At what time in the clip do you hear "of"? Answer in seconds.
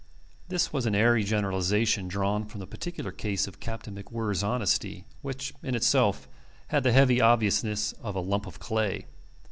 3.47-3.59, 8.01-8.15, 8.47-8.57